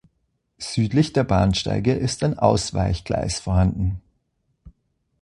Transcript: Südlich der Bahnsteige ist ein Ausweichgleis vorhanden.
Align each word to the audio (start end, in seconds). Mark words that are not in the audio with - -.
Südlich 0.57 1.13
der 1.13 1.23
Bahnsteige 1.23 1.93
ist 1.93 2.23
ein 2.23 2.39
Ausweichgleis 2.39 3.37
vorhanden. 3.39 4.01